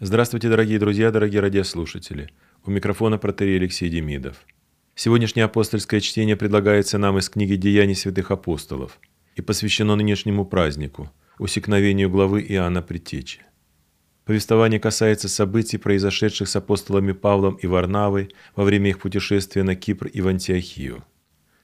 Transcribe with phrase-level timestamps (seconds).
[0.00, 2.28] Здравствуйте, дорогие друзья, дорогие радиослушатели.
[2.64, 4.36] У микрофона протерей Алексей Демидов.
[4.94, 9.00] Сегодняшнее апостольское чтение предлагается нам из книги «Деяний святых апостолов»
[9.34, 13.40] и посвящено нынешнему празднику– усекновению главы Иоанна Предтечи.
[14.24, 20.06] Повествование касается событий, произошедших с апостолами Павлом и Варнавой во время их путешествия на Кипр
[20.06, 21.04] и в Антиохию.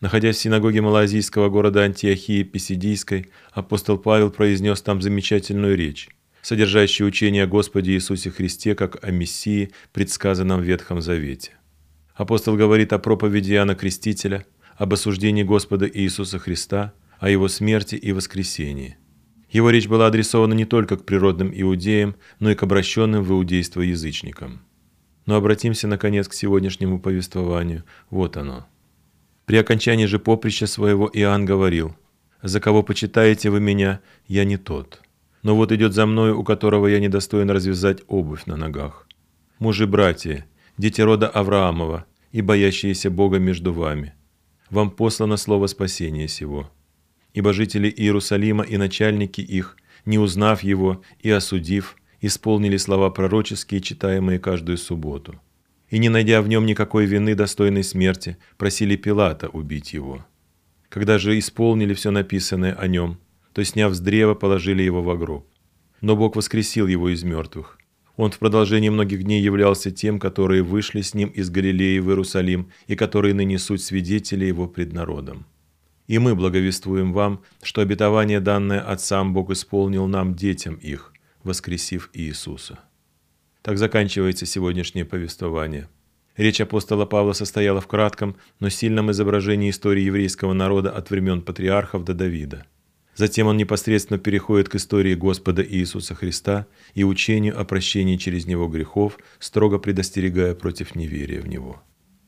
[0.00, 6.08] Находясь в синагоге малоазийского города Антиохии Писидийской, апостол Павел произнес там замечательную речь–
[6.44, 11.52] содержащие учение о Господе Иисусе Христе как о Мессии, предсказанном в Ветхом Завете.
[12.14, 14.44] Апостол говорит о проповеди Иоанна Крестителя,
[14.76, 18.98] об осуждении Господа Иисуса Христа, о Его смерти и воскресении.
[19.48, 23.80] Его речь была адресована не только к природным иудеям, но и к обращенным в иудейство
[23.80, 24.60] язычникам.
[25.24, 27.84] Но обратимся, наконец, к сегодняшнему повествованию.
[28.10, 28.66] Вот оно.
[29.46, 31.96] При окончании же поприща своего Иоанн говорил,
[32.42, 35.03] «За кого почитаете вы меня, я не тот»
[35.44, 39.06] но вот идет за мною, у которого я недостоин развязать обувь на ногах.
[39.60, 40.46] Мужи-братья,
[40.78, 44.14] дети рода Авраамова и боящиеся Бога между вами,
[44.70, 46.70] вам послано слово спасения сего.
[47.34, 54.38] Ибо жители Иерусалима и начальники их, не узнав его и осудив, исполнили слова пророческие, читаемые
[54.38, 55.40] каждую субботу.
[55.90, 60.24] И не найдя в нем никакой вины, достойной смерти, просили Пилата убить его.
[60.88, 63.18] Когда же исполнили все написанное о нем,
[63.54, 65.46] то, сняв с древа, положили его в гроб.
[66.00, 67.78] Но Бог воскресил его из мертвых.
[68.16, 72.70] Он в продолжении многих дней являлся тем, которые вышли с ним из Галилеи в Иерусалим
[72.88, 75.46] и которые ныне суть свидетели его пред народом.
[76.08, 81.12] И мы благовествуем вам, что обетование, данное Отцам, Бог исполнил нам, детям их,
[81.44, 82.80] воскресив Иисуса.
[83.62, 85.88] Так заканчивается сегодняшнее повествование.
[86.36, 92.04] Речь апостола Павла состояла в кратком, но сильном изображении истории еврейского народа от времен патриархов
[92.04, 92.66] до Давида–
[93.14, 98.68] Затем он непосредственно переходит к истории Господа Иисуса Христа и учению о прощении через Него
[98.68, 101.82] грехов, строго предостерегая против неверия в Него.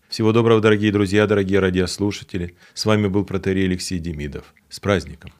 [0.08, 2.56] Всего доброго, дорогие друзья, дорогие радиослушатели.
[2.74, 4.54] С вами был протерей Алексей Демидов.
[4.68, 5.32] С праздником!